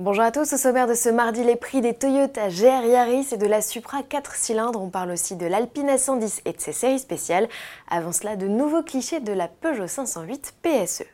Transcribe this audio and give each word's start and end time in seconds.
Bonjour 0.00 0.24
à 0.24 0.32
tous, 0.32 0.52
au 0.52 0.56
sommaire 0.56 0.88
de 0.88 0.94
ce 0.94 1.08
mardi, 1.08 1.44
les 1.44 1.54
prix 1.54 1.80
des 1.80 1.94
Toyota 1.94 2.48
GR 2.48 2.84
Yaris 2.84 3.28
et 3.30 3.36
de 3.36 3.46
la 3.46 3.62
Supra 3.62 4.02
4 4.02 4.34
cylindres. 4.34 4.82
On 4.82 4.90
parle 4.90 5.12
aussi 5.12 5.36
de 5.36 5.46
l'Alpine 5.46 5.86
A110 5.86 6.40
et 6.46 6.52
de 6.52 6.60
ses 6.60 6.72
séries 6.72 6.98
spéciales. 6.98 7.48
Avant 7.88 8.10
cela, 8.10 8.34
de 8.34 8.48
nouveaux 8.48 8.82
clichés 8.82 9.20
de 9.20 9.32
la 9.32 9.46
Peugeot 9.46 9.86
508 9.86 10.54
PSE. 10.62 11.04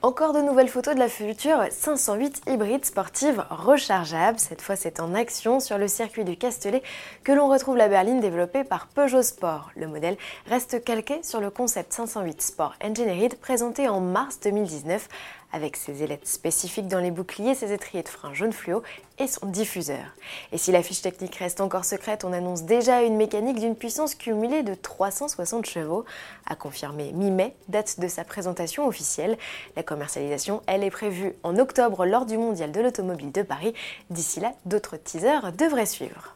Encore 0.00 0.32
de 0.32 0.40
nouvelles 0.40 0.68
photos 0.68 0.94
de 0.94 1.00
la 1.00 1.08
future 1.08 1.58
508 1.72 2.42
hybride 2.46 2.84
sportive 2.84 3.44
rechargeable. 3.50 4.38
Cette 4.38 4.62
fois, 4.62 4.76
c'est 4.76 5.00
en 5.00 5.12
action 5.12 5.58
sur 5.58 5.76
le 5.76 5.88
circuit 5.88 6.24
du 6.24 6.36
Castellet 6.36 6.84
que 7.24 7.32
l'on 7.32 7.48
retrouve 7.48 7.76
la 7.76 7.88
berline 7.88 8.20
développée 8.20 8.62
par 8.62 8.86
Peugeot 8.86 9.22
Sport. 9.22 9.72
Le 9.74 9.88
modèle 9.88 10.16
reste 10.46 10.84
calqué 10.84 11.20
sur 11.24 11.40
le 11.40 11.50
concept 11.50 11.92
508 11.92 12.40
Sport 12.40 12.74
Engineered 12.80 13.40
présenté 13.40 13.88
en 13.88 13.98
mars 14.00 14.38
2019 14.38 15.08
avec 15.52 15.76
ses 15.76 16.02
ailettes 16.02 16.26
spécifiques 16.26 16.88
dans 16.88 16.98
les 16.98 17.10
boucliers, 17.10 17.54
ses 17.54 17.72
étriers 17.72 18.02
de 18.02 18.08
frein 18.08 18.34
jaune 18.34 18.52
fluo 18.52 18.82
et 19.18 19.26
son 19.26 19.46
diffuseur. 19.46 20.04
Et 20.52 20.58
si 20.58 20.72
la 20.72 20.82
fiche 20.82 21.02
technique 21.02 21.36
reste 21.36 21.60
encore 21.60 21.84
secrète, 21.84 22.24
on 22.24 22.32
annonce 22.32 22.64
déjà 22.64 23.02
une 23.02 23.16
mécanique 23.16 23.58
d'une 23.58 23.74
puissance 23.74 24.14
cumulée 24.14 24.62
de 24.62 24.74
360 24.74 25.66
chevaux, 25.66 26.04
à 26.46 26.54
confirmer 26.54 27.12
mi-mai, 27.12 27.54
date 27.68 28.00
de 28.00 28.08
sa 28.08 28.24
présentation 28.24 28.86
officielle. 28.86 29.38
La 29.76 29.82
commercialisation, 29.82 30.62
elle 30.66 30.84
est 30.84 30.90
prévue 30.90 31.34
en 31.42 31.56
octobre 31.58 32.04
lors 32.06 32.26
du 32.26 32.36
Mondial 32.36 32.72
de 32.72 32.80
l'automobile 32.80 33.32
de 33.32 33.42
Paris. 33.42 33.74
D'ici 34.10 34.40
là, 34.40 34.52
d'autres 34.66 34.96
teasers 34.96 35.52
devraient 35.52 35.86
suivre. 35.86 36.34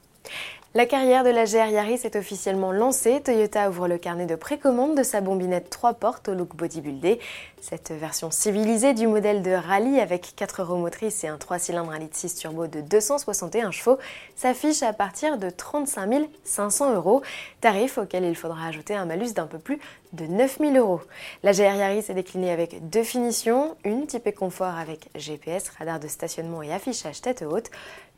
La 0.74 0.86
carrière 0.86 1.22
de 1.22 1.28
la 1.28 1.44
GR 1.44 1.70
Yaris 1.70 2.00
est 2.04 2.16
officiellement 2.16 2.72
lancée. 2.72 3.20
Toyota 3.22 3.68
ouvre 3.68 3.88
le 3.88 3.98
carnet 3.98 4.24
de 4.24 4.36
précommande 4.36 4.96
de 4.96 5.02
sa 5.02 5.20
bombinette 5.20 5.68
3 5.68 5.92
portes 5.92 6.30
au 6.30 6.34
look 6.34 6.56
bodybuildé. 6.56 7.20
Cette 7.60 7.90
version 7.92 8.30
civilisée 8.30 8.94
du 8.94 9.06
modèle 9.06 9.42
de 9.42 9.50
rallye 9.50 10.00
avec 10.00 10.32
4 10.34 10.62
roues 10.62 10.78
motrices 10.78 11.24
et 11.24 11.28
un 11.28 11.36
3 11.36 11.58
cylindres 11.58 11.92
1 11.92 11.98
litre 11.98 12.16
6 12.16 12.36
turbo 12.36 12.69
de 12.69 12.80
261 12.80 13.70
chevaux 13.70 13.98
s'affiche 14.34 14.82
à 14.82 14.94
partir 14.94 15.36
de 15.36 15.50
35 15.50 16.30
500 16.42 16.94
euros, 16.94 17.20
tarif 17.60 17.98
auquel 17.98 18.25
il 18.25 18.34
faudra 18.34 18.66
ajouter 18.66 18.94
un 18.94 19.04
malus 19.04 19.34
d'un 19.34 19.47
peu 19.47 19.58
plus 19.58 19.78
de 20.14 20.25
9 20.25 20.58
000 20.58 20.72
euros. 20.77 21.02
La 21.42 21.52
GR 21.52 21.60
Yaris 21.60 22.06
est 22.08 22.14
déclinée 22.14 22.50
avec 22.50 22.88
deux 22.88 23.04
finitions, 23.04 23.77
une 23.84 24.06
typée 24.06 24.32
confort 24.32 24.78
avec 24.78 25.10
GPS, 25.16 25.69
radar 25.78 26.00
de 26.00 26.08
stationnement 26.08 26.62
et 26.62 26.72
affichage 26.72 27.20
tête 27.20 27.42
haute, 27.42 27.70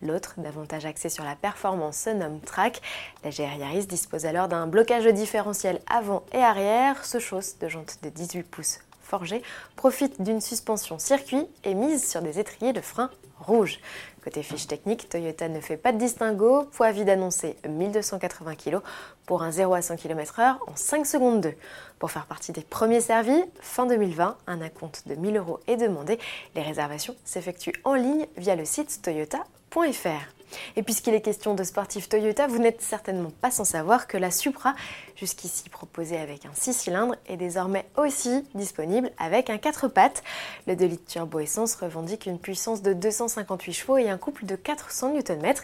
l'autre 0.03 0.34
davantage 0.39 0.86
axée 0.86 1.09
sur 1.09 1.25
la 1.25 1.34
performance 1.34 1.97
se 1.97 2.11
nomme 2.11 2.41
Track. 2.45 2.81
La 3.25 3.31
Yaris 3.31 3.87
dispose 3.87 4.27
alors 4.27 4.48
d'un 4.48 4.67
blocage 4.67 5.06
différentiel 5.06 5.81
avant 5.89 6.25
et 6.33 6.42
arrière, 6.42 7.05
se 7.05 7.19
chausse 7.19 7.59
de 7.59 7.69
jantes 7.69 7.98
de 8.03 8.09
18 8.09 8.42
pouces 8.45 8.78
forgées, 9.05 9.42
profite 9.77 10.20
d'une 10.23 10.41
suspension 10.41 10.98
circuit 10.98 11.47
et 11.62 11.75
mise 11.75 12.09
sur 12.09 12.23
des 12.23 12.39
étriers 12.39 12.73
de 12.73 12.81
frein 12.81 13.11
rouge. 13.39 13.78
Côté 14.23 14.42
fiche 14.42 14.67
technique, 14.67 15.09
Toyota 15.09 15.48
ne 15.48 15.61
fait 15.61 15.77
pas 15.77 15.92
de 15.92 15.98
distinguo, 15.98 16.64
poids 16.73 16.92
vide 16.92 17.11
annoncé 17.11 17.56
1280 17.69 18.55
kg 18.56 18.79
pour 19.27 19.42
un 19.42 19.51
0 19.51 19.75
à 19.75 19.83
100 19.83 19.97
km/h 19.97 20.56
en 20.67 20.77
5 20.77 21.06
secondes 21.06 21.41
2. 21.42 21.55
Pour 21.98 22.11
faire 22.11 22.27
partie 22.27 22.53
des 22.53 22.62
premiers 22.62 23.01
servis, 23.01 23.45
fin 23.61 23.86
2020, 23.86 24.39
un 24.47 24.61
acompte 24.62 25.06
de 25.06 25.14
1000 25.14 25.36
euros 25.36 25.61
est 25.67 25.77
demandé. 25.77 26.19
Les 26.55 26.62
réservations 26.62 27.14
s'effectuent 27.25 27.79
en 27.84 27.95
ligne 27.95 28.27
via 28.36 28.56
le 28.56 28.64
site 28.64 29.01
toyota.fr. 29.03 30.34
Et 30.77 30.83
puisqu'il 30.83 31.14
est 31.14 31.20
question 31.20 31.55
de 31.55 31.64
sportif 31.64 32.09
Toyota, 32.09 32.47
vous 32.47 32.59
n'êtes 32.59 32.81
certainement 32.81 33.33
pas 33.41 33.50
sans 33.50 33.64
savoir 33.64 34.06
que 34.06 34.17
la 34.17 34.31
Supra, 34.31 34.75
jusqu'ici 35.17 35.69
proposée 35.69 36.19
avec 36.19 36.47
un 36.47 36.53
6 36.53 36.73
cylindres, 36.73 37.17
est 37.27 37.36
désormais 37.36 37.86
aussi 37.97 38.45
disponible 38.55 39.11
avec 39.19 39.51
un 39.51 39.59
4 39.59 39.89
pattes. 39.89 40.23
Le 40.67 40.77
2 40.77 40.84
litres 40.86 41.06
turbo 41.06 41.41
essence 41.41 41.75
revendique 41.75 42.27
une 42.27 42.39
puissance 42.39 42.83
de 42.83 42.92
258 42.92 43.73
chevaux 43.73 43.98
et 43.98 44.09
un 44.09 44.19
couple 44.19 44.47
de 44.47 44.56
400 44.56 45.14
Nm. 45.14 45.55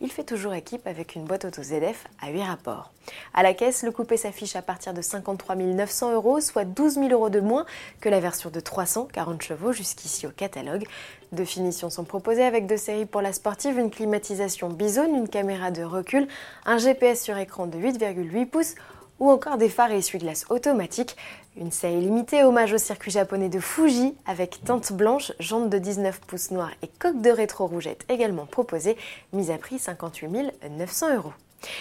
Il 0.00 0.10
fait 0.10 0.24
toujours 0.24 0.54
équipe 0.54 0.86
avec 0.86 1.14
une 1.14 1.24
boîte 1.24 1.44
auto 1.44 1.62
ZF 1.62 2.06
à 2.20 2.30
8 2.30 2.42
rapports. 2.42 2.92
À 3.34 3.42
la 3.42 3.54
caisse, 3.54 3.82
le 3.82 3.90
coupé 3.90 4.16
s'affiche 4.16 4.56
à 4.56 4.62
partir 4.62 4.92
de 4.92 5.00
53 5.00 5.56
900 5.56 6.12
euros, 6.12 6.40
soit 6.40 6.64
12 6.64 6.94
000 6.94 7.08
euros 7.08 7.30
de 7.30 7.40
moins 7.40 7.64
que 8.00 8.08
la 8.08 8.20
version 8.20 8.50
de 8.50 8.60
340 8.60 9.42
chevaux 9.42 9.72
jusqu'ici 9.72 10.26
au 10.26 10.30
catalogue. 10.30 10.86
Deux 11.32 11.44
finitions 11.44 11.90
sont 11.90 12.04
proposées 12.04 12.44
avec 12.44 12.66
deux 12.66 12.78
séries 12.78 13.04
pour 13.04 13.20
la 13.20 13.32
sportive, 13.32 13.78
une 13.78 13.90
climatisation 13.90 14.70
bisone, 14.70 15.14
une 15.14 15.28
caméra 15.28 15.70
de 15.70 15.82
recul, 15.82 16.26
un 16.64 16.78
GPS 16.78 17.22
sur 17.22 17.36
écran 17.36 17.66
de 17.66 17.76
8,8 17.78 18.46
pouces 18.46 18.74
ou 19.20 19.30
encore 19.30 19.58
des 19.58 19.68
phares 19.68 19.90
et 19.90 19.98
essuie-glaces 19.98 20.46
automatiques. 20.48 21.16
Une 21.56 21.72
série 21.72 22.00
limitée 22.00 22.44
hommage 22.44 22.72
au 22.72 22.78
circuit 22.78 23.10
japonais 23.10 23.48
de 23.48 23.60
Fuji 23.60 24.14
avec 24.26 24.62
teinte 24.64 24.92
blanche, 24.92 25.32
jantes 25.38 25.68
de 25.68 25.78
19 25.78 26.20
pouces 26.20 26.50
noirs 26.50 26.70
et 26.82 26.88
coque 26.98 27.20
de 27.20 27.30
rétro 27.30 27.66
rougette 27.66 28.04
également 28.08 28.46
proposée, 28.46 28.96
mise 29.32 29.50
à 29.50 29.58
prix 29.58 29.78
58 29.78 30.52
900 30.70 31.16
euros. 31.16 31.32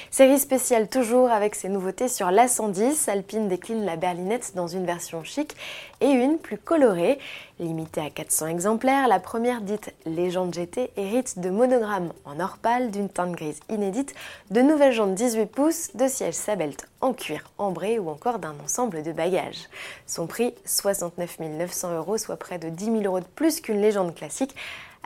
Série 0.10 0.40
spéciale 0.40 0.88
toujours 0.88 1.30
avec 1.30 1.54
ses 1.54 1.70
nouveautés 1.70 2.08
sur 2.08 2.28
l'A110. 2.28 3.10
Alpine 3.10 3.48
décline 3.48 3.86
la 3.86 3.96
berlinette 3.96 4.54
dans 4.56 4.68
une 4.68 4.86
version 4.86 5.24
chic 5.24 5.56
et 6.02 6.10
une 6.10 6.38
plus 6.40 6.58
colorée. 6.58 7.20
Limitée 7.60 8.02
à 8.02 8.10
400 8.10 8.48
exemplaires, 8.48 9.08
la 9.08 9.20
première 9.20 9.62
dite 9.62 9.94
Légende 10.06 10.54
GT 10.54 10.92
hérite 10.98 11.40
de 11.40 11.50
monogrammes 11.50 12.14
en 12.26 12.40
or 12.40 12.58
pâle, 12.58 12.92
d'une 12.92 13.10
teinte 13.10 13.34
grise 13.34 13.60
inédite, 13.70 14.14
de 14.52 14.62
nouvelles 14.62 14.94
jantes 14.94 15.16
18 15.16 15.46
pouces, 15.48 15.96
de 15.96 16.08
sièges 16.08 16.36
Sabelt 16.36 16.88
en 17.02 17.14
cuir 17.14 17.52
ambré 17.58 18.00
ou 18.00 18.10
encore 18.10 18.40
d'un 18.40 18.56
ensemble 18.64 19.04
de 19.04 19.12
bagages. 19.12 19.70
Son 20.06 20.28
prix 20.28 20.54
69 20.66 21.40
900 21.40 21.96
euros, 21.96 22.18
soit 22.18 22.38
près 22.38 22.58
de 22.60 22.70
10 22.70 22.86
000 22.86 22.98
euros 23.04 23.20
de 23.20 23.26
plus 23.26 23.62
qu'une 23.62 23.82
légende 23.82 24.16
classique, 24.16 24.56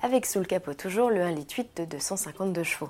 avec 0.01 0.25
sous 0.25 0.39
le 0.39 0.45
capot 0.45 0.73
toujours 0.73 1.09
le 1.09 1.21
1 1.21 1.31
litre 1.31 1.55
8 1.57 1.77
de 1.77 1.85
252 1.85 2.63
chevaux. 2.63 2.89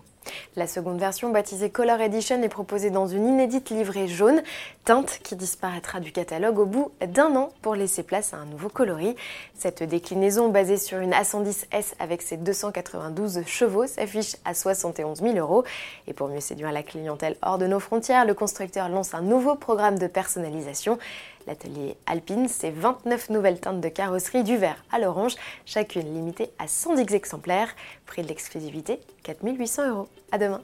La 0.56 0.68
seconde 0.68 1.00
version, 1.00 1.32
baptisée 1.32 1.70
Color 1.70 2.00
Edition, 2.02 2.42
est 2.44 2.50
proposée 2.50 2.90
dans 2.90 3.08
une 3.08 3.28
inédite 3.28 3.70
livrée 3.70 4.08
jaune, 4.08 4.42
teinte 4.86 5.20
qui 5.24 5.36
disparaîtra 5.36 6.00
du 6.00 6.12
catalogue 6.12 6.60
au 6.60 6.66
bout 6.66 6.92
d'un 7.06 7.36
an 7.36 7.50
pour 7.62 7.76
laisser 7.76 8.04
place 8.04 8.34
à 8.34 8.38
un 8.38 8.46
nouveau 8.46 8.70
coloris. 8.70 9.16
Cette 9.58 9.82
déclinaison 9.84 10.50
basée 10.50 10.78
sur 10.78 11.00
une 11.00 11.14
A110S 11.14 11.94
avec 12.00 12.22
ses 12.22 12.38
292 12.38 13.44
chevaux 13.46 13.88
s'affiche 13.88 14.36
à 14.46 14.54
71 14.54 15.22
000 15.22 15.38
euros. 15.38 15.64
Et 16.08 16.14
pour 16.14 16.28
mieux 16.28 16.40
séduire 16.40 16.72
la 16.72 16.84
clientèle 16.84 17.36
hors 17.42 17.58
de 17.58 17.66
nos 17.66 17.80
frontières, 17.80 18.26
le 18.26 18.34
constructeur 18.34 18.90
lance 18.90 19.14
un 19.14 19.22
nouveau 19.22 19.56
programme 19.56 19.98
de 19.98 20.08
personnalisation. 20.08 21.00
L'atelier 21.48 21.98
Alpine, 22.06 22.48
c'est 22.48 22.72
29 22.72 23.30
nouvelles 23.30 23.60
teintes 23.60 23.82
de 23.82 23.90
carrosserie 23.90 24.44
du 24.44 24.58
vert 24.58 24.84
à 24.92 25.00
l'orange, 25.00 25.36
chacune 25.66 26.14
limitée 26.14 26.52
à 26.60 26.68
110 26.68 27.14
exemplaires. 27.14 27.76
Prix 28.06 28.22
de 28.22 28.28
l'exclusivité, 28.28 29.00
4800 29.24 29.90
euros. 29.90 30.08
À 30.32 30.38
demain 30.38 30.62